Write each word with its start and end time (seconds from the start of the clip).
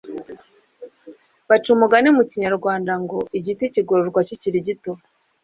Baca 1.49 1.69
umugani 1.75 2.09
mu 2.17 2.23
Kinyarwanda 2.29 2.93
ngo 3.03 3.17
igiti 3.37 3.63
kigororwa 3.73 4.19
kikiri 4.27 4.59
gito 4.67 4.91